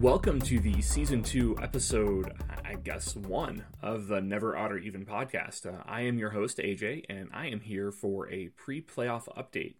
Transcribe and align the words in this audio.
Welcome 0.00 0.40
to 0.42 0.60
the 0.60 0.80
season 0.80 1.24
two 1.24 1.56
episode, 1.60 2.32
I 2.64 2.76
guess, 2.76 3.16
one 3.16 3.64
of 3.82 4.06
the 4.06 4.20
Never 4.20 4.56
or 4.56 4.78
Even 4.78 5.04
podcast. 5.04 5.66
Uh, 5.66 5.82
I 5.86 6.02
am 6.02 6.20
your 6.20 6.30
host, 6.30 6.58
AJ, 6.58 7.06
and 7.08 7.28
I 7.34 7.48
am 7.48 7.58
here 7.58 7.90
for 7.90 8.30
a 8.30 8.46
pre 8.50 8.80
playoff 8.80 9.24
update. 9.36 9.74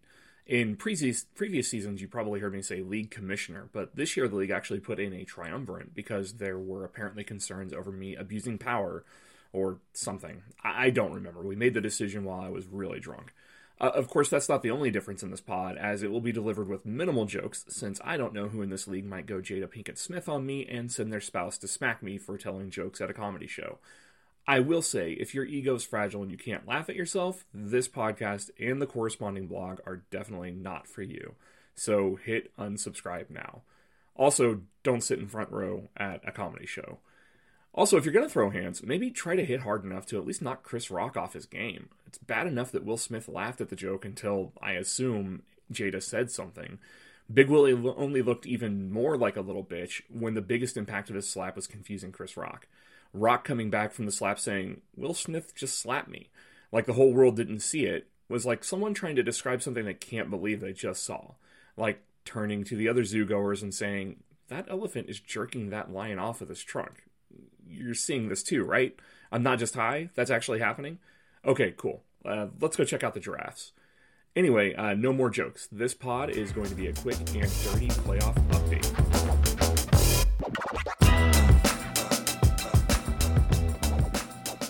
In 0.45 0.75
previous, 0.75 1.23
previous 1.23 1.69
seasons, 1.69 2.01
you 2.01 2.09
probably 2.09 2.41
heard 2.41 2.51
me 2.51 2.61
say 2.61 2.81
league 2.81 3.11
commissioner, 3.11 3.69
but 3.71 3.95
this 3.95 4.17
year 4.17 4.27
the 4.27 4.35
league 4.35 4.51
actually 4.51 4.81
put 4.81 4.99
in 4.99 5.13
a 5.13 5.23
triumvirate 5.23 5.95
because 5.95 6.33
there 6.33 6.59
were 6.59 6.83
apparently 6.83 7.23
concerns 7.23 7.71
over 7.71 7.89
me 7.89 8.17
abusing 8.17 8.57
power 8.57 9.05
or 9.53 9.79
something. 9.93 10.43
I, 10.61 10.87
I 10.87 10.89
don't 10.89 11.13
remember. 11.13 11.41
We 11.43 11.55
made 11.55 11.75
the 11.75 11.81
decision 11.81 12.25
while 12.25 12.41
I 12.41 12.49
was 12.49 12.67
really 12.67 12.99
drunk. 12.99 13.33
Uh, 13.81 13.91
of 13.95 14.09
course, 14.09 14.29
that's 14.29 14.49
not 14.49 14.61
the 14.61 14.71
only 14.71 14.91
difference 14.91 15.23
in 15.23 15.31
this 15.31 15.39
pod, 15.39 15.77
as 15.77 16.03
it 16.03 16.11
will 16.11 16.19
be 16.19 16.33
delivered 16.33 16.67
with 16.67 16.85
minimal 16.85 17.25
jokes, 17.25 17.65
since 17.69 18.01
I 18.03 18.17
don't 18.17 18.33
know 18.33 18.49
who 18.49 18.61
in 18.61 18.69
this 18.69 18.87
league 18.87 19.05
might 19.05 19.25
go 19.25 19.35
Jada 19.35 19.67
Pinkett 19.67 19.97
Smith 19.97 20.27
on 20.27 20.45
me 20.45 20.65
and 20.65 20.91
send 20.91 21.13
their 21.13 21.21
spouse 21.21 21.57
to 21.59 21.67
smack 21.67 22.03
me 22.03 22.17
for 22.17 22.37
telling 22.37 22.69
jokes 22.69 22.99
at 22.99 23.09
a 23.09 23.13
comedy 23.13 23.47
show. 23.47 23.77
I 24.45 24.59
will 24.59 24.81
say, 24.81 25.11
if 25.11 25.33
your 25.33 25.45
ego's 25.45 25.85
fragile 25.85 26.23
and 26.23 26.31
you 26.31 26.37
can't 26.37 26.67
laugh 26.67 26.89
at 26.89 26.95
yourself, 26.95 27.45
this 27.53 27.87
podcast 27.87 28.49
and 28.59 28.81
the 28.81 28.87
corresponding 28.87 29.47
blog 29.47 29.79
are 29.85 30.03
definitely 30.11 30.51
not 30.51 30.87
for 30.87 31.03
you. 31.03 31.35
So 31.75 32.15
hit 32.15 32.51
unsubscribe 32.57 33.29
now. 33.29 33.61
Also, 34.15 34.61
don't 34.83 35.03
sit 35.03 35.19
in 35.19 35.27
front 35.27 35.51
row 35.51 35.87
at 35.95 36.27
a 36.27 36.31
comedy 36.31 36.65
show. 36.65 36.97
Also, 37.73 37.97
if 37.97 38.03
you're 38.03 38.13
going 38.13 38.25
to 38.25 38.31
throw 38.31 38.49
hands, 38.49 38.83
maybe 38.83 39.11
try 39.11 39.35
to 39.35 39.45
hit 39.45 39.61
hard 39.61 39.83
enough 39.83 40.05
to 40.07 40.17
at 40.17 40.25
least 40.25 40.41
knock 40.41 40.63
Chris 40.63 40.89
Rock 40.89 41.15
off 41.15 41.33
his 41.33 41.45
game. 41.45 41.89
It's 42.07 42.17
bad 42.17 42.47
enough 42.47 42.71
that 42.71 42.83
Will 42.83 42.97
Smith 42.97 43.27
laughed 43.27 43.61
at 43.61 43.69
the 43.69 43.75
joke 43.75 44.05
until, 44.05 44.51
I 44.61 44.71
assume, 44.73 45.43
Jada 45.71 46.01
said 46.01 46.31
something. 46.31 46.79
Big 47.31 47.47
Willie 47.47 47.73
only 47.73 48.23
looked 48.23 48.47
even 48.47 48.91
more 48.91 49.15
like 49.15 49.37
a 49.37 49.41
little 49.41 49.63
bitch 49.63 50.01
when 50.09 50.33
the 50.33 50.41
biggest 50.41 50.77
impact 50.77 51.09
of 51.09 51.15
his 51.15 51.29
slap 51.29 51.55
was 51.55 51.67
confusing 51.67 52.11
Chris 52.11 52.35
Rock. 52.35 52.67
Rock 53.13 53.43
coming 53.43 53.69
back 53.69 53.91
from 53.91 54.07
the 54.07 54.11
slap 54.11 54.39
saying, 54.39 54.81
Will 54.95 55.13
Smith 55.13 55.53
just 55.55 55.79
slapped 55.79 56.09
me. 56.09 56.29
Like 56.71 56.87
the 56.87 56.93
whole 56.93 57.13
world 57.13 57.35
didn't 57.35 57.59
see 57.59 57.85
it, 57.85 58.07
was 58.27 58.47
like 58.47 58.63
someone 58.63 58.95
trying 58.95 59.15
to 59.15 59.23
describe 59.23 59.61
something 59.61 59.85
they 59.85 59.93
can't 59.93 60.31
believe 60.31 60.59
they 60.59 60.73
just 60.73 61.03
saw. 61.03 61.33
Like 61.77 62.01
turning 62.25 62.63
to 62.63 62.75
the 62.75 62.89
other 62.89 63.03
zoo 63.03 63.25
goers 63.25 63.61
and 63.61 63.73
saying, 63.73 64.17
That 64.47 64.67
elephant 64.69 65.07
is 65.07 65.19
jerking 65.19 65.69
that 65.69 65.91
lion 65.91 66.17
off 66.17 66.39
with 66.39 66.49
his 66.49 66.63
trunk 66.63 67.03
you're 67.67 67.93
seeing 67.93 68.29
this 68.29 68.43
too, 68.43 68.63
right? 68.63 68.95
I'm 69.31 69.43
not 69.43 69.59
just 69.59 69.75
high. 69.75 70.09
That's 70.15 70.31
actually 70.31 70.59
happening. 70.59 70.99
Okay, 71.45 71.73
cool. 71.77 72.03
Uh, 72.25 72.47
let's 72.59 72.75
go 72.75 72.83
check 72.83 73.03
out 73.03 73.13
the 73.13 73.19
giraffes. 73.19 73.71
Anyway, 74.35 74.73
uh, 74.75 74.93
no 74.93 75.11
more 75.11 75.29
jokes. 75.29 75.67
This 75.71 75.93
pod 75.93 76.29
is 76.29 76.51
going 76.51 76.69
to 76.69 76.75
be 76.75 76.87
a 76.87 76.93
quick 76.93 77.17
and 77.19 77.51
dirty 77.63 77.87
playoff 77.87 78.35
update. 78.49 78.85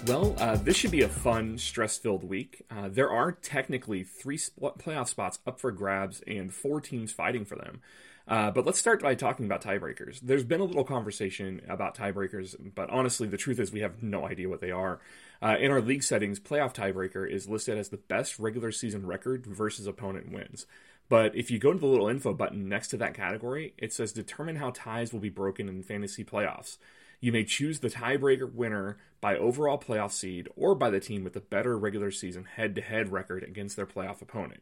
Well, 0.07 0.35
uh, 0.39 0.55
this 0.55 0.75
should 0.75 0.89
be 0.89 1.03
a 1.03 1.07
fun, 1.07 1.59
stress 1.59 1.99
filled 1.99 2.23
week. 2.23 2.65
Uh, 2.71 2.89
there 2.89 3.11
are 3.11 3.31
technically 3.31 4.03
three 4.03 4.37
playoff 4.37 5.07
spots 5.07 5.37
up 5.45 5.59
for 5.59 5.71
grabs 5.71 6.21
and 6.25 6.51
four 6.51 6.81
teams 6.81 7.11
fighting 7.11 7.45
for 7.45 7.55
them. 7.55 7.81
Uh, 8.29 8.51
but 8.51 8.63
let's 8.63 8.79
start 8.79 9.01
by 9.01 9.15
talking 9.15 9.47
about 9.47 9.63
tiebreakers. 9.63 10.19
There's 10.21 10.43
been 10.43 10.61
a 10.61 10.65
little 10.65 10.83
conversation 10.83 11.63
about 11.67 11.97
tiebreakers, 11.97 12.55
but 12.75 12.87
honestly, 12.91 13.27
the 13.27 13.37
truth 13.37 13.59
is 13.59 13.71
we 13.71 13.79
have 13.79 14.03
no 14.03 14.27
idea 14.27 14.47
what 14.47 14.61
they 14.61 14.69
are. 14.69 14.99
Uh, 15.41 15.55
in 15.59 15.71
our 15.71 15.81
league 15.81 16.03
settings, 16.03 16.39
playoff 16.39 16.75
tiebreaker 16.75 17.27
is 17.27 17.49
listed 17.49 17.79
as 17.79 17.89
the 17.89 17.97
best 17.97 18.37
regular 18.37 18.71
season 18.71 19.07
record 19.07 19.47
versus 19.47 19.87
opponent 19.87 20.31
wins. 20.31 20.67
But 21.09 21.35
if 21.35 21.49
you 21.49 21.57
go 21.57 21.73
to 21.73 21.79
the 21.79 21.87
little 21.87 22.07
info 22.07 22.35
button 22.35 22.69
next 22.69 22.89
to 22.89 22.97
that 22.97 23.15
category, 23.15 23.73
it 23.79 23.93
says 23.93 24.13
determine 24.13 24.57
how 24.57 24.69
ties 24.75 25.11
will 25.11 25.19
be 25.19 25.29
broken 25.29 25.67
in 25.67 25.81
fantasy 25.81 26.23
playoffs. 26.23 26.77
You 27.19 27.31
may 27.31 27.43
choose 27.43 27.79
the 27.79 27.89
tiebreaker 27.89 28.53
winner 28.53 28.97
by 29.21 29.37
overall 29.37 29.79
playoff 29.79 30.11
seed 30.11 30.47
or 30.55 30.75
by 30.75 30.91
the 30.91 30.99
team 30.99 31.23
with 31.23 31.33
the 31.33 31.41
better 31.41 31.75
regular 31.79 32.11
season 32.11 32.45
head 32.45 32.75
to 32.75 32.81
head 32.81 33.11
record 33.11 33.41
against 33.41 33.75
their 33.75 33.87
playoff 33.87 34.21
opponent. 34.21 34.61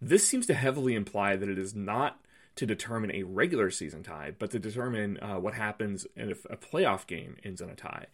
This 0.00 0.26
seems 0.26 0.46
to 0.46 0.54
heavily 0.54 0.94
imply 0.94 1.34
that 1.34 1.48
it 1.48 1.58
is 1.58 1.74
not 1.74 2.20
to 2.56 2.66
determine 2.66 3.10
a 3.12 3.22
regular 3.22 3.70
season 3.70 4.02
tie, 4.02 4.32
but 4.38 4.50
to 4.50 4.58
determine 4.58 5.18
uh, 5.22 5.36
what 5.38 5.54
happens 5.54 6.06
if 6.16 6.44
a 6.50 6.56
playoff 6.56 7.06
game 7.06 7.36
ends 7.44 7.60
in 7.60 7.70
a 7.70 7.74
tie. 7.74 8.06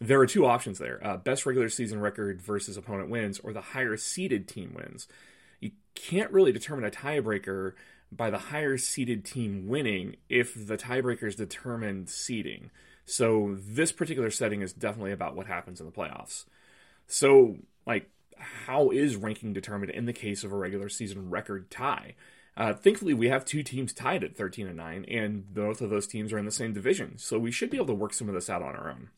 There 0.00 0.20
are 0.20 0.26
two 0.26 0.44
options 0.46 0.78
there 0.78 1.00
uh, 1.06 1.16
best 1.16 1.46
regular 1.46 1.68
season 1.68 2.00
record 2.00 2.42
versus 2.42 2.76
opponent 2.76 3.08
wins, 3.08 3.38
or 3.38 3.52
the 3.52 3.60
higher 3.60 3.96
seeded 3.96 4.48
team 4.48 4.74
wins. 4.74 5.06
You 5.60 5.70
can't 5.94 6.32
really 6.32 6.52
determine 6.52 6.84
a 6.84 6.90
tiebreaker 6.90 7.72
by 8.10 8.30
the 8.30 8.38
higher 8.38 8.76
seeded 8.76 9.24
team 9.24 9.68
winning 9.68 10.16
if 10.28 10.66
the 10.66 10.76
tiebreaker 10.76 11.24
is 11.24 11.36
determined 11.36 12.08
seeding. 12.08 12.70
So 13.06 13.56
this 13.58 13.92
particular 13.92 14.30
setting 14.30 14.62
is 14.62 14.72
definitely 14.72 15.12
about 15.12 15.36
what 15.36 15.46
happens 15.46 15.80
in 15.80 15.86
the 15.86 15.92
playoffs. 15.92 16.44
So, 17.06 17.56
like, 17.86 18.08
how 18.36 18.90
is 18.90 19.16
ranking 19.16 19.52
determined 19.52 19.92
in 19.92 20.06
the 20.06 20.12
case 20.12 20.42
of 20.42 20.52
a 20.52 20.56
regular 20.56 20.88
season 20.88 21.30
record 21.30 21.70
tie? 21.70 22.14
Uh, 22.56 22.72
thankfully, 22.72 23.14
we 23.14 23.28
have 23.28 23.44
two 23.44 23.62
teams 23.62 23.92
tied 23.92 24.22
at 24.22 24.36
13 24.36 24.68
and 24.68 24.76
9, 24.76 25.04
and 25.08 25.52
both 25.52 25.80
of 25.80 25.90
those 25.90 26.06
teams 26.06 26.32
are 26.32 26.38
in 26.38 26.44
the 26.44 26.52
same 26.52 26.72
division, 26.72 27.18
so 27.18 27.38
we 27.38 27.50
should 27.50 27.70
be 27.70 27.76
able 27.76 27.86
to 27.86 27.94
work 27.94 28.14
some 28.14 28.28
of 28.28 28.34
this 28.34 28.48
out 28.48 28.62
on 28.62 28.76
our 28.76 28.90
own. 28.90 29.10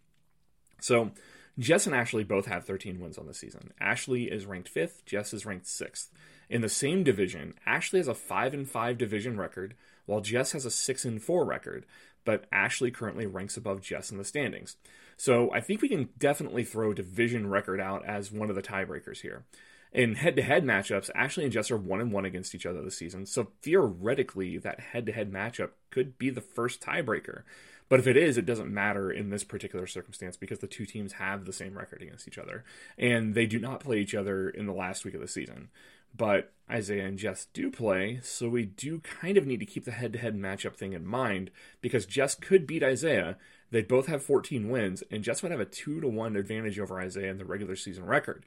So, 0.80 1.10
Jess 1.58 1.86
and 1.86 1.94
Ashley 1.94 2.24
both 2.24 2.47
have 2.47 2.64
13 2.64 3.00
wins 3.00 3.19
on 3.19 3.26
the 3.26 3.34
season. 3.34 3.72
Ashley 3.80 4.24
is 4.24 4.47
ranked 4.47 4.69
fifth, 4.69 5.04
Jess 5.04 5.34
is 5.34 5.44
ranked 5.44 5.66
sixth. 5.66 6.10
In 6.48 6.60
the 6.60 6.69
same 6.69 7.02
division, 7.02 7.54
Ashley 7.66 7.98
has 7.98 8.08
a 8.08 8.14
5 8.14 8.54
and 8.54 8.69
5 8.69 8.98
division 8.98 9.38
record, 9.38 9.74
while 10.06 10.20
Jess 10.20 10.53
has 10.53 10.64
a 10.64 10.70
6 10.70 11.04
and 11.04 11.22
4 11.22 11.44
record, 11.44 11.84
but 12.24 12.44
Ashley 12.53 12.91
currently 12.91 13.26
ranks 13.26 13.56
above 13.56 13.80
Jess 13.80 14.10
in 14.10 14.18
the 14.18 14.24
standings. 14.24 14.76
So 15.16 15.50
I 15.53 15.60
think 15.60 15.80
we 15.80 15.88
can 15.88 16.10
definitely 16.18 16.64
throw 16.64 16.92
division 16.92 17.48
record 17.48 17.80
out 17.80 18.04
as 18.04 18.32
one 18.32 18.50
of 18.50 18.56
the 18.56 18.62
tiebreakers 18.62 19.20
here. 19.20 19.44
In 19.92 20.16
head-to-head 20.16 20.64
matchups, 20.64 21.10
Ashley 21.14 21.44
and 21.44 21.52
Jess 21.52 21.70
are 21.70 21.76
one 21.76 22.00
and 22.00 22.12
one 22.12 22.24
against 22.24 22.54
each 22.54 22.66
other 22.66 22.82
this 22.82 22.98
season, 22.98 23.24
so 23.24 23.48
theoretically, 23.62 24.58
that 24.58 24.80
head-to-head 24.80 25.32
matchup 25.32 25.70
could 25.91 26.19
be 26.19 26.28
the 26.28 26.41
first 26.41 26.80
tiebreaker. 26.80 27.42
But 27.88 28.00
if 28.00 28.06
it 28.06 28.16
is, 28.16 28.36
it 28.36 28.47
doesn't 28.47 28.72
matter 28.72 29.10
in 29.10 29.30
this 29.30 29.44
particular 29.44 29.86
circumstance 29.86 30.36
because 30.36 30.58
the 30.58 30.66
two 30.66 30.86
teams 30.86 31.14
have 31.14 31.44
the 31.44 31.52
same 31.52 31.78
record 31.78 32.02
against 32.02 32.26
each 32.26 32.38
other, 32.38 32.64
and 32.98 33.34
they 33.34 33.47
do 33.47 33.58
not 33.58 33.80
play 33.80 33.98
each 33.98 34.14
other 34.14 34.50
in 34.50 34.66
the 34.66 34.72
last 34.72 35.04
week 35.04 35.14
of 35.14 35.20
the 35.20 35.28
season. 35.28 35.69
But 36.16 36.53
Isaiah 36.70 37.06
and 37.06 37.18
Jess 37.18 37.47
do 37.53 37.70
play, 37.70 38.20
so 38.22 38.48
we 38.48 38.64
do 38.64 39.00
kind 39.00 39.36
of 39.36 39.47
need 39.47 39.60
to 39.60 39.66
keep 39.66 39.84
the 39.84 39.92
head-to-head 39.92 40.34
matchup 40.34 40.74
thing 40.74 40.94
in 40.94 41.06
mind 41.06 41.50
because 41.80 42.06
Jess 42.06 42.34
could 42.34 42.66
beat 42.66 42.82
Isaiah. 42.82 43.36
They 43.70 43.82
both 43.82 44.06
have 44.06 44.22
14 44.22 44.68
wins, 44.68 45.03
and 45.10 45.22
Jess 45.22 45.42
would 45.42 45.53
have 45.53 45.60
a 45.60 45.64
two 45.64 46.00
to 46.00 46.08
one 46.08 46.36
advantage 46.36 46.78
over 46.78 47.00
Isaiah 47.00 47.30
in 47.30 47.38
the 47.38 47.44
regular 47.44 47.76
season 47.76 48.04
record. 48.04 48.44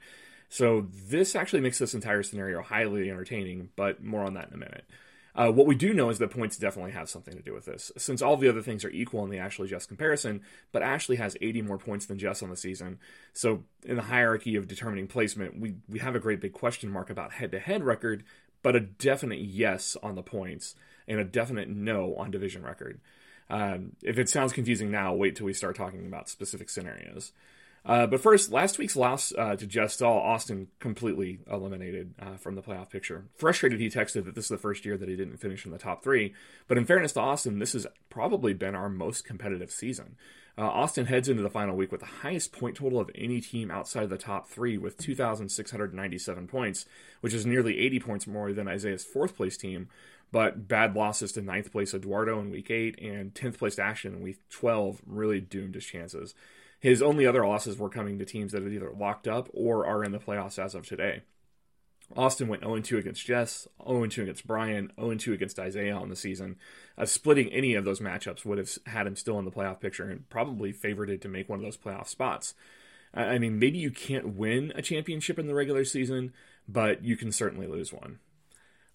So 0.50 0.88
this 1.08 1.36
actually 1.36 1.60
makes 1.60 1.78
this 1.78 1.94
entire 1.94 2.24
scenario 2.24 2.60
highly 2.60 3.08
entertaining, 3.08 3.70
but 3.76 4.02
more 4.02 4.24
on 4.24 4.34
that 4.34 4.48
in 4.48 4.54
a 4.54 4.58
minute. 4.58 4.84
Uh, 5.32 5.48
what 5.48 5.68
we 5.68 5.76
do 5.76 5.94
know 5.94 6.10
is 6.10 6.18
that 6.18 6.32
points 6.32 6.56
definitely 6.56 6.90
have 6.90 7.08
something 7.08 7.36
to 7.36 7.42
do 7.42 7.54
with 7.54 7.66
this, 7.66 7.92
since 7.96 8.20
all 8.20 8.36
the 8.36 8.48
other 8.48 8.60
things 8.60 8.84
are 8.84 8.90
equal 8.90 9.22
in 9.22 9.30
the 9.30 9.38
Ashley 9.38 9.68
Jess 9.68 9.86
comparison, 9.86 10.40
but 10.72 10.82
Ashley 10.82 11.16
has 11.16 11.36
80 11.40 11.62
more 11.62 11.78
points 11.78 12.06
than 12.06 12.18
Jess 12.18 12.42
on 12.42 12.50
the 12.50 12.56
season. 12.56 12.98
So 13.32 13.62
in 13.84 13.94
the 13.94 14.02
hierarchy 14.02 14.56
of 14.56 14.66
determining 14.66 15.06
placement, 15.06 15.60
we, 15.60 15.76
we 15.88 16.00
have 16.00 16.16
a 16.16 16.20
great 16.20 16.40
big 16.40 16.52
question 16.52 16.90
mark 16.90 17.10
about 17.10 17.32
head 17.32 17.52
to 17.52 17.60
head 17.60 17.84
record, 17.84 18.24
but 18.64 18.74
a 18.74 18.80
definite 18.80 19.38
yes 19.38 19.96
on 20.02 20.16
the 20.16 20.22
points 20.22 20.74
and 21.06 21.20
a 21.20 21.24
definite 21.24 21.68
no 21.68 22.16
on 22.16 22.32
division 22.32 22.64
record. 22.64 23.00
Um, 23.48 23.92
if 24.02 24.18
it 24.18 24.28
sounds 24.28 24.52
confusing 24.52 24.90
now, 24.90 25.14
wait 25.14 25.36
till 25.36 25.46
we 25.46 25.52
start 25.52 25.76
talking 25.76 26.06
about 26.06 26.28
specific 26.28 26.68
scenarios. 26.68 27.30
Uh, 27.84 28.06
but 28.06 28.20
first, 28.20 28.52
last 28.52 28.78
week's 28.78 28.96
loss 28.96 29.32
uh, 29.36 29.56
to 29.56 29.88
Stahl, 29.88 30.18
Austin 30.18 30.68
completely 30.80 31.40
eliminated 31.50 32.14
uh, 32.20 32.36
from 32.36 32.54
the 32.54 32.62
playoff 32.62 32.90
picture. 32.90 33.24
Frustrated, 33.36 33.80
he 33.80 33.88
texted 33.88 34.26
that 34.26 34.34
this 34.34 34.44
is 34.44 34.50
the 34.50 34.58
first 34.58 34.84
year 34.84 34.98
that 34.98 35.08
he 35.08 35.16
didn't 35.16 35.38
finish 35.38 35.64
in 35.64 35.72
the 35.72 35.78
top 35.78 36.02
three. 36.02 36.34
But 36.68 36.76
in 36.76 36.84
fairness 36.84 37.12
to 37.12 37.20
Austin, 37.20 37.58
this 37.58 37.72
has 37.72 37.86
probably 38.10 38.52
been 38.52 38.74
our 38.74 38.90
most 38.90 39.24
competitive 39.24 39.70
season. 39.70 40.16
Uh, 40.58 40.64
Austin 40.64 41.06
heads 41.06 41.28
into 41.28 41.42
the 41.42 41.48
final 41.48 41.74
week 41.74 41.90
with 41.90 42.00
the 42.00 42.06
highest 42.06 42.52
point 42.52 42.76
total 42.76 43.00
of 43.00 43.10
any 43.14 43.40
team 43.40 43.70
outside 43.70 44.02
of 44.02 44.10
the 44.10 44.18
top 44.18 44.46
three 44.46 44.76
with 44.76 44.98
2,697 44.98 46.46
points, 46.48 46.84
which 47.22 47.32
is 47.32 47.46
nearly 47.46 47.78
80 47.78 48.00
points 48.00 48.26
more 48.26 48.52
than 48.52 48.68
Isaiah's 48.68 49.04
fourth 49.04 49.36
place 49.36 49.56
team. 49.56 49.88
But 50.32 50.68
bad 50.68 50.94
losses 50.94 51.32
to 51.32 51.40
ninth 51.40 51.72
place 51.72 51.94
Eduardo 51.94 52.38
in 52.40 52.50
week 52.50 52.70
eight 52.70 53.00
and 53.00 53.32
10th 53.32 53.58
place 53.58 53.78
Ashton 53.78 54.16
in 54.16 54.22
week 54.22 54.38
12 54.50 55.00
really 55.06 55.40
doomed 55.40 55.74
his 55.74 55.84
chances. 55.84 56.34
His 56.80 57.02
only 57.02 57.26
other 57.26 57.46
losses 57.46 57.76
were 57.76 57.90
coming 57.90 58.18
to 58.18 58.24
teams 58.24 58.52
that 58.52 58.62
are 58.62 58.68
either 58.68 58.90
locked 58.90 59.28
up 59.28 59.48
or 59.52 59.86
are 59.86 60.02
in 60.02 60.12
the 60.12 60.18
playoffs 60.18 60.58
as 60.58 60.74
of 60.74 60.86
today. 60.86 61.22
Austin 62.16 62.48
went 62.48 62.62
0 62.62 62.80
2 62.80 62.98
against 62.98 63.24
Jess, 63.24 63.68
0 63.86 64.06
2 64.06 64.22
against 64.22 64.46
Brian, 64.46 64.90
0 64.98 65.14
2 65.14 65.32
against 65.32 65.58
Isaiah 65.58 65.94
on 65.94 66.08
the 66.08 66.16
season. 66.16 66.56
Uh, 66.98 67.04
splitting 67.04 67.52
any 67.52 67.74
of 67.74 67.84
those 67.84 68.00
matchups 68.00 68.44
would 68.44 68.58
have 68.58 68.70
had 68.86 69.06
him 69.06 69.14
still 69.14 69.38
in 69.38 69.44
the 69.44 69.50
playoff 69.50 69.78
picture 69.78 70.08
and 70.08 70.28
probably 70.28 70.72
favored 70.72 71.10
it 71.10 71.20
to 71.20 71.28
make 71.28 71.48
one 71.48 71.58
of 71.58 71.64
those 71.64 71.76
playoff 71.76 72.08
spots. 72.08 72.54
I 73.12 73.38
mean, 73.38 73.58
maybe 73.58 73.78
you 73.78 73.90
can't 73.90 74.34
win 74.36 74.72
a 74.76 74.82
championship 74.82 75.38
in 75.38 75.48
the 75.48 75.54
regular 75.54 75.84
season, 75.84 76.32
but 76.68 77.04
you 77.04 77.16
can 77.16 77.32
certainly 77.32 77.66
lose 77.66 77.92
one. 77.92 78.20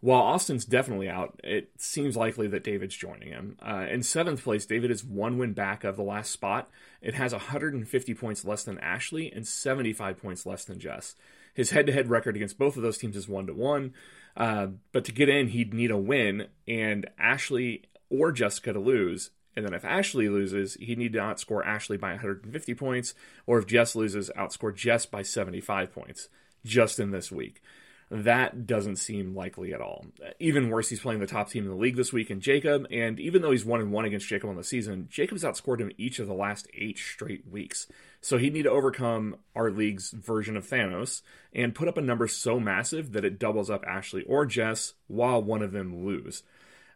While 0.06 0.22
Austin's 0.22 0.66
definitely 0.66 1.10
out, 1.10 1.42
it 1.44 1.72
seems 1.78 2.16
likely 2.16 2.46
that 2.50 2.64
David's 2.64 2.96
joining 2.96 3.30
him. 3.30 3.58
Uh, 3.60 3.88
in 3.90 4.04
seventh 4.04 4.44
place, 4.44 4.64
David 4.64 4.92
is 4.92 5.04
one 5.04 5.40
win 5.40 5.54
back 5.54 5.84
of 5.84 5.96
the 5.96 6.04
last 6.04 6.32
spot. 6.32 6.70
It 7.02 7.16
has 7.16 7.32
150 7.32 8.14
points 8.14 8.46
less 8.46 8.62
than 8.62 8.78
Ashley 8.78 9.32
and 9.32 9.48
75 9.48 10.22
points 10.22 10.46
less 10.46 10.64
than 10.64 10.78
Jess. 10.78 11.16
His 11.56 11.72
head 11.72 11.88
to 11.88 11.92
head 11.92 12.08
record 12.08 12.36
against 12.36 12.60
both 12.60 12.78
of 12.78 12.84
those 12.84 13.00
teams 13.00 13.18
is 13.18 13.28
1 13.28 13.48
to 13.48 13.56
1. 13.56 13.94
Uh, 14.38 14.68
but 14.92 15.06
to 15.06 15.12
get 15.12 15.28
in, 15.28 15.48
he'd 15.48 15.74
need 15.74 15.90
a 15.90 15.98
win, 15.98 16.50
and 16.68 17.10
Ashley 17.18 17.86
or 18.08 18.32
Jessica 18.32 18.74
to 18.74 18.80
lose. 18.80 19.32
And 19.56 19.66
then 19.66 19.74
if 19.74 19.84
Ashley 19.84 20.30
loses, 20.30 20.76
he'd 20.76 21.00
need 21.00 21.14
to 21.14 21.20
outscore 21.20 21.66
Ashley 21.66 21.98
by 21.98 22.10
150 22.12 22.76
points, 22.76 23.16
or 23.48 23.58
if 23.58 23.66
Jess 23.66 23.96
loses, 23.96 24.30
outscore 24.38 24.76
Jess 24.76 25.08
by 25.08 25.24
75 25.24 25.92
points 25.92 26.30
just 26.64 27.00
in 27.00 27.10
this 27.10 27.32
week. 27.32 27.64
That 28.12 28.68
doesn't 28.68 28.98
seem 28.98 29.36
likely 29.36 29.74
at 29.74 29.82
all. 29.82 30.06
Even 30.40 30.70
worse, 30.70 30.90
he's 30.90 31.00
playing 31.00 31.22
the 31.22 31.28
top 31.28 31.50
team 31.50 31.64
in 31.64 31.72
the 31.72 31.76
league 31.76 31.96
this 31.96 32.14
week 32.14 32.30
in 32.30 32.40
Jacob, 32.40 32.86
and 32.92 33.20
even 33.20 33.42
though 33.42 33.50
he's 33.50 33.66
one 33.66 33.82
and 33.82 33.92
one 33.92 34.06
against 34.06 34.28
Jacob 34.28 34.50
on 34.50 34.56
the 34.56 34.64
season, 34.64 35.08
Jacob's 35.10 35.44
outscored 35.44 35.80
him 35.80 35.92
each 35.98 36.20
of 36.20 36.28
the 36.28 36.34
last 36.34 36.68
eight 36.76 37.00
straight 37.00 37.48
weeks. 37.50 37.88
So 38.22 38.38
he'd 38.38 38.54
need 38.54 38.64
to 38.64 38.72
overcome 38.72 39.38
our 39.56 39.72
league's 39.72 40.12
version 40.12 40.56
of 40.56 40.68
Thanos 40.68 41.24
and 41.52 41.74
put 41.74 41.88
up 41.88 41.98
a 41.98 42.02
number 42.02 42.28
so 42.28 42.60
massive 42.60 43.12
that 43.14 43.26
it 43.26 43.40
doubles 43.40 43.72
up 43.72 43.84
Ashley 43.88 44.24
or 44.24 44.46
Jess 44.46 44.94
while 45.08 45.42
one 45.42 45.64
of 45.64 45.72
them 45.72 46.06
lose. 46.06 46.44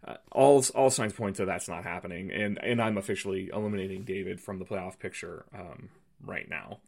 Uh, 0.08 0.16
all 0.32 0.64
all 0.76 0.90
signs 0.90 1.14
point 1.14 1.36
to 1.36 1.46
that's 1.46 1.68
not 1.68 1.84
happening, 1.84 2.32
and 2.32 2.58
and 2.64 2.82
I'm 2.82 2.98
officially 2.98 3.50
eliminating 3.52 4.04
David 4.04 4.40
from 4.40 4.58
the 4.58 4.64
playoff 4.64 4.98
picture 4.98 5.46
um, 5.54 5.90
right 6.24 6.50
now 6.50 6.80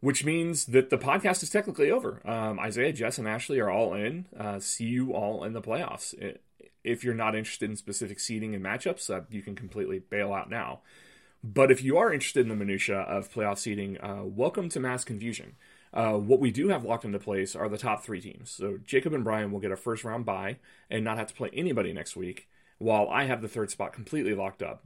which 0.00 0.24
means 0.24 0.66
that 0.66 0.90
the 0.90 0.98
podcast 0.98 1.42
is 1.42 1.50
technically 1.50 1.90
over. 1.90 2.20
Um, 2.24 2.58
Isaiah, 2.60 2.92
Jess, 2.92 3.18
and 3.18 3.26
Ashley 3.26 3.58
are 3.58 3.70
all 3.70 3.94
in. 3.94 4.26
Uh, 4.38 4.60
see 4.60 4.84
you 4.84 5.12
all 5.12 5.44
in 5.44 5.52
the 5.52 5.62
playoffs. 5.62 6.14
If 6.84 7.02
you're 7.02 7.14
not 7.14 7.34
interested 7.34 7.68
in 7.68 7.76
specific 7.76 8.20
seeding 8.20 8.54
and 8.54 8.64
matchups, 8.64 9.10
uh, 9.10 9.22
you 9.30 9.42
can 9.42 9.54
completely 9.54 9.98
bail 9.98 10.32
out 10.32 10.48
now. 10.48 10.80
But 11.42 11.70
if 11.70 11.82
you 11.82 11.98
are 11.98 12.12
interested 12.12 12.42
in 12.42 12.48
the 12.48 12.56
minutia 12.56 12.98
of 12.98 13.32
playoff 13.32 13.58
seeding, 13.58 14.00
uh, 14.00 14.22
welcome 14.24 14.68
to 14.70 14.80
Mass 14.80 15.04
Confusion. 15.04 15.56
Uh, 15.92 16.12
what 16.12 16.40
we 16.40 16.50
do 16.50 16.68
have 16.68 16.84
locked 16.84 17.04
into 17.04 17.18
place 17.18 17.56
are 17.56 17.68
the 17.68 17.78
top 17.78 18.04
three 18.04 18.20
teams. 18.20 18.50
So 18.50 18.78
Jacob 18.84 19.14
and 19.14 19.24
Brian 19.24 19.50
will 19.50 19.60
get 19.60 19.72
a 19.72 19.76
first 19.76 20.04
round 20.04 20.24
bye 20.24 20.58
and 20.90 21.04
not 21.04 21.18
have 21.18 21.28
to 21.28 21.34
play 21.34 21.50
anybody 21.52 21.92
next 21.92 22.16
week, 22.16 22.48
while 22.78 23.08
I 23.08 23.24
have 23.24 23.42
the 23.42 23.48
third 23.48 23.70
spot 23.70 23.92
completely 23.92 24.34
locked 24.34 24.62
up. 24.62 24.84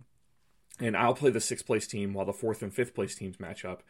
And 0.80 0.96
I'll 0.96 1.14
play 1.14 1.30
the 1.30 1.40
sixth 1.40 1.66
place 1.66 1.86
team 1.86 2.14
while 2.14 2.24
the 2.24 2.32
fourth 2.32 2.62
and 2.62 2.72
fifth 2.72 2.94
place 2.94 3.14
teams 3.14 3.38
match 3.38 3.64
up. 3.64 3.82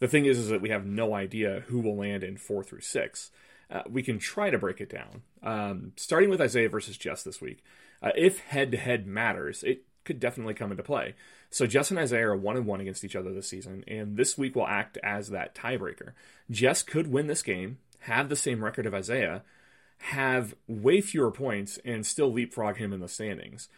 The 0.00 0.08
thing 0.08 0.24
is, 0.24 0.38
is 0.38 0.48
that 0.48 0.62
we 0.62 0.70
have 0.70 0.84
no 0.84 1.14
idea 1.14 1.64
who 1.68 1.80
will 1.80 1.96
land 1.96 2.24
in 2.24 2.36
four 2.36 2.64
through 2.64 2.80
six. 2.80 3.30
Uh, 3.70 3.82
we 3.88 4.02
can 4.02 4.18
try 4.18 4.50
to 4.50 4.58
break 4.58 4.80
it 4.80 4.90
down. 4.90 5.22
Um, 5.42 5.92
starting 5.96 6.30
with 6.30 6.40
Isaiah 6.40 6.68
versus 6.68 6.96
Jess 6.96 7.22
this 7.22 7.40
week. 7.40 7.62
Uh, 8.02 8.10
if 8.16 8.40
head 8.40 8.72
to 8.72 8.78
head 8.78 9.06
matters, 9.06 9.62
it 9.62 9.84
could 10.04 10.18
definitely 10.18 10.54
come 10.54 10.70
into 10.70 10.82
play. 10.82 11.14
So 11.50 11.66
Jess 11.66 11.90
and 11.90 11.98
Isaiah 11.98 12.28
are 12.28 12.36
one 12.36 12.56
and 12.56 12.66
one 12.66 12.80
against 12.80 13.04
each 13.04 13.14
other 13.14 13.32
this 13.32 13.48
season, 13.48 13.84
and 13.86 14.16
this 14.16 14.38
week 14.38 14.56
will 14.56 14.66
act 14.66 14.98
as 15.02 15.28
that 15.28 15.54
tiebreaker. 15.54 16.12
Jess 16.50 16.82
could 16.82 17.12
win 17.12 17.26
this 17.26 17.42
game, 17.42 17.78
have 18.00 18.28
the 18.28 18.36
same 18.36 18.64
record 18.64 18.86
of 18.86 18.94
Isaiah, 18.94 19.42
have 19.98 20.54
way 20.66 21.00
fewer 21.00 21.30
points, 21.30 21.78
and 21.84 22.06
still 22.06 22.32
leapfrog 22.32 22.78
him 22.78 22.92
in 22.92 23.00
the 23.00 23.08
standings. 23.08 23.68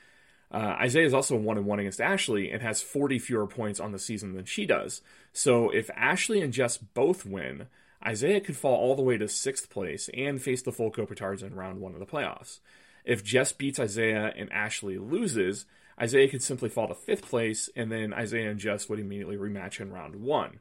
Uh, 0.52 0.76
Isaiah 0.80 1.06
is 1.06 1.14
also 1.14 1.34
one 1.34 1.56
and 1.56 1.64
one 1.64 1.78
against 1.78 2.00
Ashley 2.00 2.50
and 2.50 2.60
has 2.60 2.82
40 2.82 3.18
fewer 3.18 3.46
points 3.46 3.80
on 3.80 3.92
the 3.92 3.98
season 3.98 4.34
than 4.34 4.44
she 4.44 4.66
does. 4.66 5.00
So 5.32 5.70
if 5.70 5.90
Ashley 5.96 6.42
and 6.42 6.52
Jess 6.52 6.76
both 6.76 7.24
win, 7.24 7.68
Isaiah 8.06 8.40
could 8.40 8.56
fall 8.56 8.76
all 8.76 8.94
the 8.94 9.02
way 9.02 9.16
to 9.16 9.28
sixth 9.28 9.70
place 9.70 10.10
and 10.12 10.42
face 10.42 10.60
the 10.60 10.72
full 10.72 10.92
Kopitards 10.92 11.42
in 11.42 11.54
round 11.54 11.80
one 11.80 11.94
of 11.94 12.00
the 12.00 12.06
playoffs. 12.06 12.58
If 13.04 13.24
Jess 13.24 13.52
beats 13.52 13.80
Isaiah 13.80 14.32
and 14.36 14.52
Ashley 14.52 14.98
loses, 14.98 15.64
Isaiah 15.98 16.28
could 16.28 16.42
simply 16.42 16.68
fall 16.68 16.88
to 16.88 16.94
fifth 16.94 17.28
place, 17.28 17.70
and 17.74 17.90
then 17.90 18.12
Isaiah 18.12 18.50
and 18.50 18.60
Jess 18.60 18.88
would 18.88 18.98
immediately 18.98 19.36
rematch 19.36 19.80
in 19.80 19.92
round 19.92 20.16
one. 20.16 20.60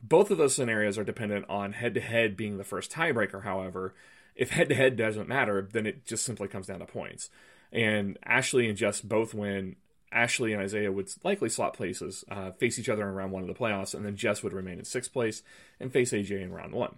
Both 0.00 0.30
of 0.30 0.38
those 0.38 0.54
scenarios 0.54 0.96
are 0.96 1.04
dependent 1.04 1.46
on 1.48 1.72
head 1.72 1.94
to 1.94 2.00
head 2.00 2.36
being 2.36 2.58
the 2.58 2.64
first 2.64 2.92
tiebreaker, 2.92 3.42
however. 3.42 3.94
If 4.36 4.50
head 4.50 4.68
to 4.68 4.74
head 4.74 4.96
doesn't 4.96 5.28
matter, 5.28 5.66
then 5.72 5.86
it 5.86 6.04
just 6.06 6.24
simply 6.24 6.48
comes 6.48 6.66
down 6.66 6.80
to 6.80 6.86
points 6.86 7.30
and 7.74 8.16
Ashley 8.24 8.68
and 8.68 8.78
Jess 8.78 9.00
both 9.00 9.34
win. 9.34 9.76
Ashley 10.12 10.52
and 10.52 10.62
Isaiah 10.62 10.92
would 10.92 11.10
likely 11.24 11.48
swap 11.48 11.76
places, 11.76 12.24
uh, 12.30 12.52
face 12.52 12.78
each 12.78 12.88
other 12.88 13.02
in 13.02 13.14
round 13.14 13.32
one 13.32 13.42
of 13.42 13.48
the 13.48 13.54
playoffs, 13.54 13.94
and 13.94 14.06
then 14.06 14.14
Jess 14.14 14.44
would 14.44 14.52
remain 14.52 14.78
in 14.78 14.84
sixth 14.84 15.12
place 15.12 15.42
and 15.80 15.92
face 15.92 16.12
AJ 16.12 16.40
in 16.40 16.52
round 16.52 16.72
one. 16.72 16.94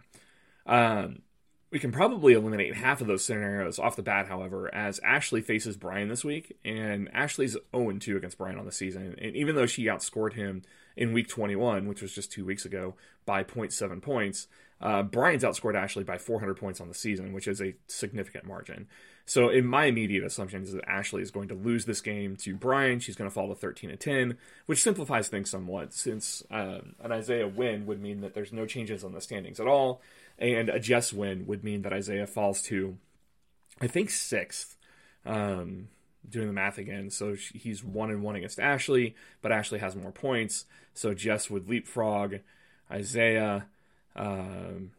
Um, 0.67 1.23
we 1.71 1.79
can 1.79 1.93
probably 1.93 2.35
eliminate 2.35 2.75
half 2.75 3.01
of 3.01 3.07
those 3.07 3.25
scenarios 3.25 3.79
off 3.79 3.97
the 3.97 4.03
bat, 4.03 4.29
however, 4.29 4.73
as 4.73 5.01
Ashley 5.01 5.41
faces 5.41 5.77
Brian 5.77 6.09
this 6.09 6.25
week, 6.25 6.57
and 6.65 7.09
Ashley's 7.13 7.57
0 7.75 7.93
2 7.99 8.17
against 8.17 8.39
Brian 8.39 8.59
on 8.59 8.67
the 8.67 8.73
season. 8.73 9.17
And 9.21 9.35
even 9.35 9.57
though 9.57 9.67
she 9.67 9.87
outscored 9.87 10.35
him 10.35 10.63
in 10.97 11.13
week 11.13 11.29
21, 11.29 11.89
which 11.89 12.03
was 12.03 12.15
just 12.15 12.31
two 12.31 12.45
weeks 12.45 12.65
ago, 12.65 12.95
by 13.25 13.43
0.7 13.43 14.01
points, 14.01 14.47
uh, 14.81 15.03
Brian's 15.03 15.43
outscored 15.43 15.75
Ashley 15.75 16.05
by 16.05 16.19
400 16.19 16.55
points 16.55 16.81
on 16.81 16.89
the 16.89 16.95
season, 16.95 17.33
which 17.33 17.49
is 17.49 17.63
a 17.63 17.75
significant 17.87 18.47
margin. 18.47 18.87
So, 19.25 19.49
in 19.49 19.67
my 19.67 19.87
immediate 19.87 20.25
assumption 20.25 20.63
is 20.63 20.73
that 20.73 20.89
Ashley 20.89 21.23
is 21.23 21.31
going 21.31 21.49
to 21.49 21.55
lose 21.55 21.85
this 21.85 22.01
game 22.01 22.37
to 22.37 22.55
Brian. 22.55 23.01
She's 23.01 23.17
going 23.17 23.29
to 23.29 23.35
fall 23.35 23.49
to 23.49 23.55
13 23.55 23.91
and 23.91 23.99
10, 23.99 24.37
which 24.67 24.83
simplifies 24.83 25.29
things 25.29 25.51
somewhat, 25.51 25.93
since 25.93 26.43
uh, 26.51 26.81
an 27.03 27.11
Isaiah 27.11 27.49
win 27.49 27.87
would 27.87 28.01
mean 28.01 28.21
that 28.21 28.35
there's 28.35 28.53
no 28.53 28.67
changes 28.67 29.03
on 29.03 29.13
the 29.13 29.21
standings 29.21 29.59
at 29.59 29.67
all, 29.67 30.01
and 30.39 30.69
a 30.69 30.79
Jess 30.79 31.13
win 31.13 31.47
would 31.47 31.65
mean 31.65 31.83
that 31.83 31.93
Isaiah 31.93 32.27
falls 32.27 32.63
to, 32.63 32.99
I 33.81 33.87
think, 33.87 34.11
sixth. 34.11 34.77
Um, 35.25 35.89
doing 36.29 36.47
the 36.47 36.53
math 36.53 36.79
again, 36.79 37.11
so 37.11 37.35
he's 37.35 37.85
one 37.85 38.11
and 38.11 38.23
one 38.23 38.37
against 38.37 38.59
Ashley, 38.59 39.15
but 39.43 39.53
Ashley 39.53 39.79
has 39.79 39.97
more 39.97 40.13
points, 40.13 40.67
so 40.93 41.15
Jess 41.15 41.49
would 41.51 41.69
leapfrog 41.69 42.37
Isaiah. 42.91 43.67
Um, 44.17 44.93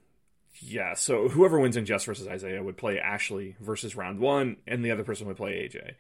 yeah, 0.60 0.94
so 0.94 1.28
whoever 1.30 1.60
wins 1.60 1.78
in 1.78 1.86
Jess 1.86 2.06
versus 2.06 2.28
Isaiah 2.28 2.64
would 2.64 2.78
play 2.78 3.00
Ashley 3.00 3.56
versus 3.60 3.96
round 3.96 4.20
one, 4.20 4.58
and 4.66 4.84
the 4.84 4.92
other 4.92 5.04
person 5.04 5.28
would 5.28 5.38
play 5.38 5.70
AJ. 5.70 5.96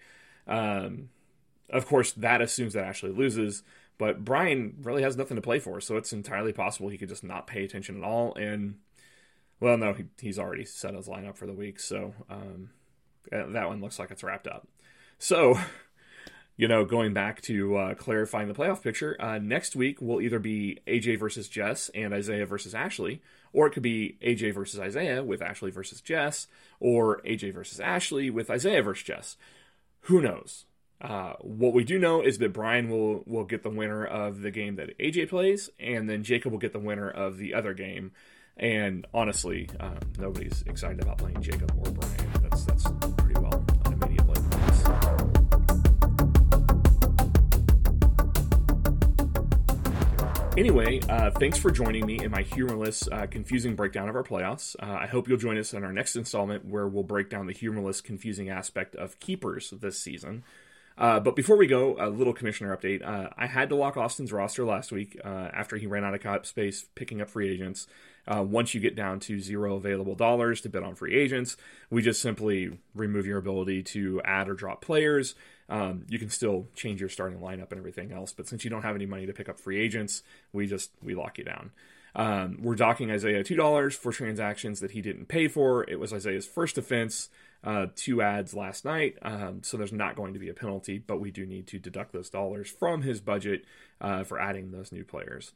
Um, 0.51 1.09
of 1.69 1.85
course, 1.85 2.13
that 2.13 2.41
assumes 2.41 2.73
that 2.73 2.85
Ashley 2.85 3.11
loses, 3.11 3.63
but 3.97 4.23
Brian 4.23 4.77
really 4.81 5.03
has 5.03 5.17
nothing 5.17 5.35
to 5.35 5.41
play 5.41 5.59
for, 5.59 5.81
so 5.81 5.97
it's 5.97 6.13
entirely 6.13 6.53
possible 6.53 6.89
he 6.89 6.97
could 6.97 7.09
just 7.09 7.23
not 7.23 7.47
pay 7.47 7.63
attention 7.63 7.97
at 7.97 8.03
all. 8.03 8.33
And, 8.35 8.77
well, 9.59 9.77
no, 9.77 9.93
he, 9.93 10.05
he's 10.19 10.39
already 10.39 10.65
set 10.65 10.95
his 10.95 11.07
lineup 11.07 11.35
for 11.35 11.45
the 11.45 11.53
week, 11.53 11.79
so 11.79 12.13
um, 12.29 12.69
that 13.31 13.67
one 13.67 13.81
looks 13.81 13.99
like 13.99 14.11
it's 14.11 14.23
wrapped 14.23 14.47
up. 14.47 14.67
So, 15.19 15.59
you 16.57 16.67
know, 16.67 16.83
going 16.83 17.13
back 17.13 17.41
to 17.41 17.77
uh, 17.77 17.93
clarifying 17.93 18.47
the 18.47 18.53
playoff 18.53 18.81
picture, 18.81 19.15
uh, 19.19 19.37
next 19.37 19.75
week 19.75 20.01
will 20.01 20.19
either 20.19 20.39
be 20.39 20.79
AJ 20.87 21.19
versus 21.19 21.47
Jess 21.47 21.89
and 21.93 22.13
Isaiah 22.13 22.47
versus 22.47 22.73
Ashley, 22.73 23.21
or 23.53 23.67
it 23.67 23.71
could 23.71 23.83
be 23.83 24.17
AJ 24.23 24.55
versus 24.55 24.79
Isaiah 24.79 25.23
with 25.23 25.41
Ashley 25.41 25.69
versus 25.69 26.01
Jess, 26.01 26.47
or 26.79 27.21
AJ 27.21 27.53
versus 27.53 27.79
Ashley 27.79 28.31
with 28.31 28.49
Isaiah 28.49 28.81
versus 28.81 29.05
Jess. 29.05 29.37
Who 30.01 30.19
knows? 30.19 30.65
Uh, 30.99 31.33
what 31.41 31.73
we 31.73 31.83
do 31.83 31.99
know 31.99 32.21
is 32.21 32.39
that 32.39 32.53
Brian 32.53 32.89
will 32.89 33.23
will 33.27 33.43
get 33.43 33.61
the 33.61 33.69
winner 33.69 34.03
of 34.03 34.41
the 34.41 34.49
game 34.49 34.77
that 34.77 34.97
AJ 34.97 35.29
plays, 35.29 35.69
and 35.79 36.09
then 36.09 36.23
Jacob 36.23 36.51
will 36.51 36.59
get 36.59 36.73
the 36.73 36.79
winner 36.79 37.09
of 37.09 37.37
the 37.37 37.53
other 37.53 37.75
game. 37.75 38.13
And 38.59 39.05
honestly, 39.13 39.69
um, 39.79 39.99
nobody's 40.17 40.63
excited 40.65 40.99
about 41.03 41.19
playing 41.19 41.43
Jacob 41.43 41.71
or 41.77 41.91
Brian. 41.91 42.31
That's 42.41 42.63
that's 42.63 42.85
Anyway, 50.57 50.99
uh, 51.07 51.29
thanks 51.29 51.59
for 51.59 51.69
joining 51.69 52.03
me 52.03 52.17
in 52.19 52.31
my 52.31 52.41
humorless, 52.41 53.07
uh, 53.11 53.27
confusing 53.29 53.75
breakdown 53.75 54.09
of 54.09 54.15
our 54.15 54.23
playoffs. 54.23 54.75
Uh, 54.81 54.87
I 54.87 55.05
hope 55.05 55.27
you'll 55.29 55.37
join 55.37 55.55
us 55.55 55.71
in 55.71 55.83
our 55.83 55.93
next 55.93 56.15
installment 56.15 56.65
where 56.65 56.87
we'll 56.87 57.03
break 57.03 57.29
down 57.29 57.45
the 57.45 57.53
humorless, 57.53 58.01
confusing 58.01 58.49
aspect 58.49 58.95
of 58.95 59.19
keepers 59.19 59.69
this 59.69 59.99
season. 59.99 60.43
Uh, 60.97 61.19
but 61.19 61.35
before 61.35 61.57
we 61.57 61.67
go, 61.67 61.95
a 61.99 62.09
little 62.09 62.33
commissioner 62.33 62.75
update. 62.75 63.07
Uh, 63.07 63.29
I 63.37 63.45
had 63.45 63.69
to 63.69 63.75
lock 63.75 63.97
Austin's 63.97 64.33
roster 64.33 64.65
last 64.65 64.91
week 64.91 65.15
uh, 65.23 65.49
after 65.53 65.77
he 65.77 65.85
ran 65.85 66.03
out 66.03 66.15
of 66.15 66.21
cap 66.21 66.47
space 66.47 66.87
picking 66.95 67.21
up 67.21 67.29
free 67.29 67.53
agents. 67.53 67.85
once 68.27 68.73
you 68.73 68.81
get 68.81 68.95
down 68.95 69.19
to 69.19 69.39
zero 69.39 69.75
available 69.75 70.15
dollars 70.15 70.61
to 70.61 70.69
bid 70.69 70.81
on 70.81 70.95
free 70.95 71.15
agents, 71.15 71.55
we 71.91 72.01
just 72.01 72.19
simply 72.19 72.79
remove 72.95 73.27
your 73.27 73.37
ability 73.37 73.83
to 73.83 74.19
add 74.25 74.49
or 74.49 74.55
drop 74.55 74.81
players. 74.81 75.35
Um, 75.69 76.05
you 76.07 76.17
can 76.17 76.29
still 76.29 76.67
change 76.75 77.01
your 77.01 77.09
starting 77.09 77.39
lineup 77.39 77.71
and 77.71 77.79
everything 77.79 78.11
else, 78.11 78.31
but 78.31 78.47
since 78.47 78.63
you 78.63 78.69
don't 78.69 78.83
have 78.83 78.95
any 78.95 79.05
money 79.05 79.25
to 79.25 79.33
pick 79.33 79.49
up 79.49 79.59
free 79.59 79.79
agents, 79.79 80.23
we 80.53 80.65
just 80.65 80.91
we 81.01 81.13
lock 81.13 81.37
you 81.37 81.43
down. 81.43 81.71
Um, 82.15 82.57
we're 82.61 82.75
docking 82.75 83.11
Isaiah 83.11 83.43
two 83.43 83.55
dollars 83.55 83.95
for 83.95 84.11
transactions 84.11 84.79
that 84.79 84.91
he 84.91 85.01
didn't 85.01 85.27
pay 85.27 85.47
for. 85.47 85.83
It 85.89 85.99
was 85.99 86.13
Isaiah's 86.13 86.47
first 86.47 86.77
offense, 86.77 87.29
uh, 87.63 87.87
two 87.95 88.21
adds 88.21 88.53
last 88.53 88.85
night, 88.85 89.17
um, 89.21 89.61
so 89.61 89.77
there's 89.77 89.93
not 89.93 90.15
going 90.15 90.33
to 90.33 90.39
be 90.39 90.49
a 90.49 90.53
penalty, 90.53 90.99
but 90.99 91.19
we 91.19 91.31
do 91.31 91.45
need 91.45 91.67
to 91.67 91.79
deduct 91.79 92.13
those 92.13 92.29
dollars 92.29 92.69
from 92.69 93.01
his 93.01 93.19
budget 93.19 93.65
uh, 93.99 94.23
for 94.23 94.39
adding 94.39 94.71
those 94.71 94.91
new 94.91 95.03
players. 95.03 95.51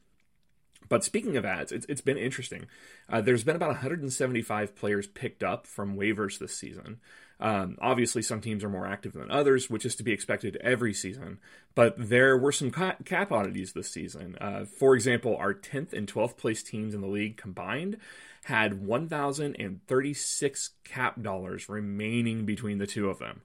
But 0.89 1.03
speaking 1.03 1.37
of 1.37 1.45
adds, 1.45 1.71
it's, 1.71 1.85
it's 1.87 2.01
been 2.01 2.17
interesting. 2.17 2.65
Uh, 3.09 3.21
there's 3.21 3.43
been 3.43 3.55
about 3.55 3.69
175 3.69 4.75
players 4.75 5.07
picked 5.07 5.43
up 5.43 5.67
from 5.67 5.95
waivers 5.95 6.39
this 6.39 6.55
season. 6.57 6.99
Um, 7.41 7.77
obviously, 7.81 8.21
some 8.21 8.39
teams 8.39 8.63
are 8.63 8.69
more 8.69 8.85
active 8.85 9.13
than 9.13 9.31
others, 9.31 9.67
which 9.67 9.83
is 9.83 9.95
to 9.95 10.03
be 10.03 10.11
expected 10.11 10.57
every 10.61 10.93
season. 10.93 11.39
But 11.73 11.95
there 11.97 12.37
were 12.37 12.51
some 12.51 12.69
cap 12.69 13.31
oddities 13.31 13.73
this 13.73 13.89
season. 13.89 14.37
Uh, 14.39 14.65
for 14.65 14.93
example, 14.93 15.35
our 15.37 15.55
10th 15.55 15.91
and 15.91 16.07
12th 16.07 16.37
place 16.37 16.61
teams 16.61 16.93
in 16.93 17.01
the 17.01 17.07
league 17.07 17.37
combined 17.37 17.97
had 18.43 18.85
1,036 18.85 20.69
cap 20.83 21.21
dollars 21.21 21.67
remaining 21.67 22.45
between 22.45 22.77
the 22.77 22.87
two 22.87 23.09
of 23.09 23.17
them. 23.19 23.41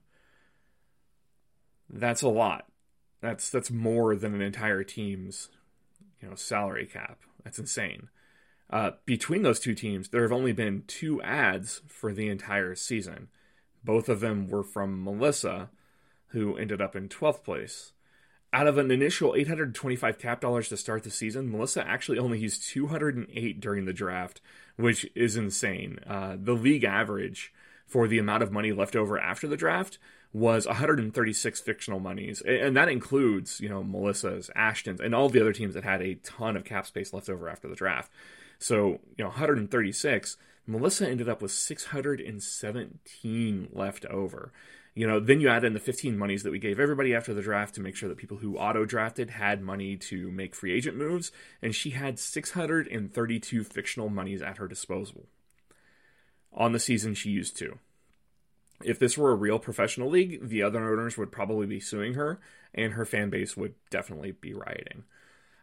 That's 1.89 2.21
a 2.21 2.29
lot. 2.29 2.65
That's 3.21 3.49
that's 3.49 3.71
more 3.71 4.15
than 4.15 4.35
an 4.35 4.41
entire 4.41 4.83
team's, 4.83 5.49
you 6.21 6.29
know, 6.29 6.35
salary 6.35 6.85
cap. 6.85 7.19
That's 7.43 7.57
insane. 7.57 8.09
Uh, 8.69 8.91
between 9.05 9.43
those 9.43 9.59
two 9.59 9.73
teams, 9.73 10.09
there 10.09 10.23
have 10.23 10.31
only 10.31 10.51
been 10.51 10.83
two 10.87 11.21
adds 11.21 11.81
for 11.87 12.13
the 12.13 12.27
entire 12.27 12.75
season. 12.75 13.29
Both 13.87 14.09
of 14.09 14.19
them 14.19 14.49
were 14.49 14.65
from 14.65 15.01
Melissa, 15.01 15.69
who 16.27 16.57
ended 16.57 16.81
up 16.81 16.93
in 16.93 17.07
12th 17.07 17.41
place. 17.41 17.93
Out 18.51 18.67
of 18.67 18.77
an 18.77 18.91
initial 18.91 19.33
825 19.33 20.19
cap 20.19 20.41
dollars 20.41 20.67
to 20.69 20.77
start 20.77 21.03
the 21.03 21.09
season, 21.09 21.49
Melissa 21.49 21.87
actually 21.87 22.19
only 22.19 22.37
used 22.37 22.67
208 22.67 23.61
during 23.61 23.85
the 23.85 23.93
draft, 23.93 24.41
which 24.75 25.09
is 25.15 25.37
insane. 25.37 25.99
Uh, 26.05 26.35
the 26.37 26.53
league 26.53 26.83
average 26.83 27.53
for 27.85 28.09
the 28.09 28.19
amount 28.19 28.43
of 28.43 28.51
money 28.51 28.73
left 28.73 28.93
over 28.93 29.17
after 29.17 29.47
the 29.47 29.55
draft 29.55 29.99
was 30.33 30.67
136 30.67 31.61
fictional 31.61 32.01
monies, 32.01 32.41
and 32.41 32.75
that 32.75 32.89
includes 32.89 33.61
you 33.61 33.69
know 33.69 33.83
Melissa's, 33.85 34.51
Ashton's, 34.53 34.99
and 34.99 35.15
all 35.15 35.29
the 35.29 35.39
other 35.39 35.53
teams 35.53 35.75
that 35.75 35.85
had 35.85 36.01
a 36.01 36.15
ton 36.15 36.57
of 36.57 36.65
cap 36.65 36.85
space 36.85 37.13
left 37.13 37.29
over 37.29 37.47
after 37.47 37.69
the 37.69 37.75
draft. 37.75 38.11
So 38.59 38.99
you 39.15 39.23
know 39.23 39.27
136. 39.27 40.35
Melissa 40.67 41.07
ended 41.07 41.29
up 41.29 41.41
with 41.41 41.51
617 41.51 43.69
left 43.71 44.05
over. 44.05 44.51
You 44.93 45.07
know, 45.07 45.19
then 45.19 45.39
you 45.39 45.47
add 45.47 45.63
in 45.63 45.73
the 45.73 45.79
15 45.79 46.17
monies 46.17 46.43
that 46.43 46.51
we 46.51 46.59
gave 46.59 46.79
everybody 46.79 47.15
after 47.15 47.33
the 47.33 47.41
draft 47.41 47.75
to 47.75 47.81
make 47.81 47.95
sure 47.95 48.09
that 48.09 48.17
people 48.17 48.37
who 48.37 48.57
auto 48.57 48.83
drafted 48.83 49.29
had 49.29 49.61
money 49.61 49.95
to 49.95 50.29
make 50.31 50.55
free 50.55 50.73
agent 50.73 50.97
moves, 50.97 51.31
and 51.61 51.73
she 51.73 51.91
had 51.91 52.19
632 52.19 53.63
fictional 53.63 54.09
monies 54.09 54.41
at 54.41 54.57
her 54.57 54.67
disposal. 54.67 55.27
On 56.51 56.71
the 56.71 56.79
season, 56.79 57.13
she 57.13 57.29
used 57.29 57.55
two. 57.55 57.77
If 58.83 58.99
this 58.99 59.17
were 59.17 59.31
a 59.31 59.35
real 59.35 59.59
professional 59.59 60.09
league, 60.09 60.49
the 60.49 60.63
other 60.63 60.91
owners 60.91 61.17
would 61.17 61.31
probably 61.31 61.67
be 61.67 61.79
suing 61.79 62.15
her, 62.15 62.39
and 62.73 62.93
her 62.93 63.05
fan 63.05 63.29
base 63.29 63.55
would 63.55 63.75
definitely 63.89 64.31
be 64.31 64.53
rioting. 64.53 65.03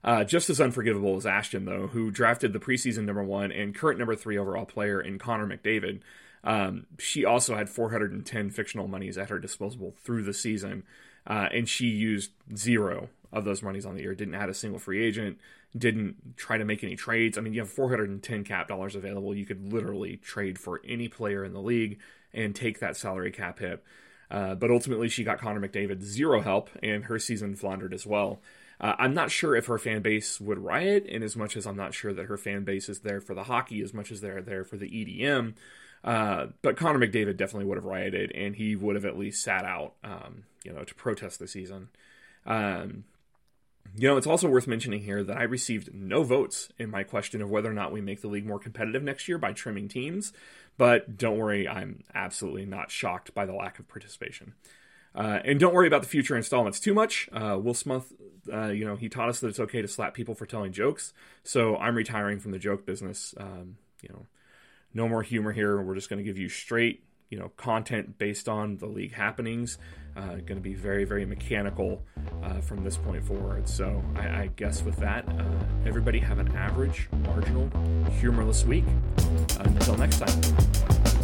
Uh, 0.04 0.22
just 0.22 0.50
as 0.50 0.60
unforgivable 0.60 1.16
as 1.16 1.24
Ashton, 1.24 1.64
though, 1.64 1.86
who 1.86 2.10
drafted 2.10 2.52
the 2.52 2.58
preseason 2.58 3.06
number 3.06 3.24
one 3.24 3.50
and 3.50 3.74
current 3.74 3.98
number 3.98 4.14
three 4.14 4.36
overall 4.36 4.66
player 4.66 5.00
in 5.00 5.18
Connor 5.18 5.46
McDavid. 5.46 6.00
Um, 6.44 6.86
she 6.98 7.24
also 7.24 7.56
had 7.56 7.70
410 7.70 8.50
fictional 8.50 8.86
monies 8.86 9.16
at 9.16 9.30
her 9.30 9.38
disposal 9.38 9.94
through 10.04 10.24
the 10.24 10.34
season, 10.34 10.82
uh, 11.26 11.48
and 11.50 11.66
she 11.66 11.86
used 11.86 12.32
zero 12.54 13.08
of 13.32 13.46
those 13.46 13.62
monies 13.62 13.86
on 13.86 13.94
the 13.94 14.02
year. 14.02 14.14
Didn't 14.14 14.34
add 14.34 14.50
a 14.50 14.54
single 14.54 14.78
free 14.78 15.02
agent. 15.02 15.38
Didn't 15.76 16.36
try 16.36 16.58
to 16.58 16.66
make 16.66 16.84
any 16.84 16.96
trades. 16.96 17.38
I 17.38 17.40
mean, 17.40 17.54
you 17.54 17.60
have 17.60 17.70
410 17.70 18.44
cap 18.44 18.68
dollars 18.68 18.94
available. 18.94 19.34
You 19.34 19.46
could 19.46 19.72
literally 19.72 20.18
trade 20.18 20.58
for 20.58 20.82
any 20.86 21.08
player 21.08 21.44
in 21.44 21.54
the 21.54 21.62
league 21.62 21.98
and 22.34 22.54
take 22.54 22.78
that 22.80 22.98
salary 22.98 23.32
cap 23.32 23.58
hit. 23.58 23.82
Uh, 24.30 24.54
but 24.54 24.70
ultimately, 24.70 25.08
she 25.08 25.24
got 25.24 25.40
Connor 25.40 25.66
McDavid 25.66 26.02
zero 26.02 26.42
help, 26.42 26.68
and 26.82 27.04
her 27.04 27.18
season 27.18 27.54
floundered 27.56 27.94
as 27.94 28.06
well. 28.06 28.40
Uh, 28.80 28.94
I'm 28.98 29.14
not 29.14 29.30
sure 29.30 29.54
if 29.54 29.66
her 29.66 29.78
fan 29.78 30.02
base 30.02 30.40
would 30.40 30.58
riot, 30.58 31.06
in 31.06 31.22
as 31.22 31.36
much 31.36 31.56
as 31.56 31.66
I'm 31.66 31.76
not 31.76 31.94
sure 31.94 32.12
that 32.12 32.26
her 32.26 32.36
fan 32.36 32.64
base 32.64 32.88
is 32.88 33.00
there 33.00 33.20
for 33.20 33.34
the 33.34 33.44
hockey 33.44 33.82
as 33.82 33.94
much 33.94 34.10
as 34.10 34.20
they're 34.20 34.42
there 34.42 34.64
for 34.64 34.76
the 34.76 34.88
EDM. 34.88 35.54
Uh, 36.02 36.48
but 36.60 36.76
Connor 36.76 36.98
McDavid 36.98 37.36
definitely 37.36 37.64
would 37.64 37.78
have 37.78 37.86
rioted, 37.86 38.30
and 38.32 38.54
he 38.56 38.76
would 38.76 38.94
have 38.94 39.06
at 39.06 39.18
least 39.18 39.42
sat 39.42 39.64
out, 39.64 39.94
um, 40.04 40.44
you 40.62 40.72
know, 40.72 40.84
to 40.84 40.94
protest 40.94 41.38
the 41.38 41.48
season. 41.48 41.88
Um, 42.46 43.04
you 43.96 44.08
know, 44.08 44.16
it's 44.16 44.26
also 44.26 44.48
worth 44.48 44.66
mentioning 44.66 45.02
here 45.02 45.22
that 45.22 45.36
I 45.36 45.44
received 45.44 45.94
no 45.94 46.22
votes 46.22 46.70
in 46.78 46.90
my 46.90 47.04
question 47.04 47.40
of 47.40 47.50
whether 47.50 47.70
or 47.70 47.74
not 47.74 47.92
we 47.92 48.00
make 48.00 48.20
the 48.20 48.28
league 48.28 48.46
more 48.46 48.58
competitive 48.58 49.02
next 49.02 49.28
year 49.28 49.38
by 49.38 49.52
trimming 49.52 49.88
teams. 49.88 50.32
But 50.76 51.16
don't 51.16 51.38
worry, 51.38 51.68
I'm 51.68 52.02
absolutely 52.14 52.66
not 52.66 52.90
shocked 52.90 53.34
by 53.34 53.46
the 53.46 53.54
lack 53.54 53.78
of 53.78 53.88
participation. 53.88 54.54
Uh, 55.14 55.38
and 55.44 55.60
don't 55.60 55.74
worry 55.74 55.86
about 55.86 56.02
the 56.02 56.08
future 56.08 56.36
installments 56.36 56.80
too 56.80 56.94
much. 56.94 57.28
Uh, 57.32 57.58
Will 57.62 57.74
Smith, 57.74 58.12
uh, 58.52 58.68
you 58.68 58.84
know, 58.84 58.96
he 58.96 59.08
taught 59.08 59.28
us 59.28 59.40
that 59.40 59.48
it's 59.48 59.60
okay 59.60 59.80
to 59.80 59.88
slap 59.88 60.14
people 60.14 60.34
for 60.34 60.46
telling 60.46 60.72
jokes. 60.72 61.12
So 61.44 61.76
I'm 61.76 61.94
retiring 61.94 62.40
from 62.40 62.50
the 62.50 62.58
joke 62.58 62.84
business. 62.84 63.34
Um, 63.38 63.76
you 64.02 64.08
know, 64.10 64.26
no 64.92 65.08
more 65.08 65.22
humor 65.22 65.52
here. 65.52 65.80
We're 65.80 65.94
just 65.94 66.08
going 66.08 66.18
to 66.18 66.24
give 66.24 66.38
you 66.38 66.48
straight, 66.48 67.04
you 67.30 67.38
know, 67.38 67.50
content 67.56 68.18
based 68.18 68.48
on 68.48 68.78
the 68.78 68.86
league 68.86 69.12
happenings. 69.12 69.78
Uh, 70.16 70.36
going 70.36 70.56
to 70.56 70.60
be 70.60 70.74
very, 70.74 71.04
very 71.04 71.24
mechanical 71.24 72.04
uh, 72.42 72.60
from 72.60 72.84
this 72.84 72.96
point 72.96 73.24
forward. 73.24 73.68
So 73.68 74.02
I, 74.14 74.42
I 74.42 74.50
guess 74.54 74.82
with 74.82 74.96
that, 74.98 75.28
uh, 75.28 75.44
everybody 75.86 76.20
have 76.20 76.38
an 76.38 76.54
average, 76.56 77.08
marginal, 77.24 77.68
humorless 78.20 78.64
week. 78.64 78.84
until 79.58 79.96
next 79.96 80.18
time. 80.18 81.23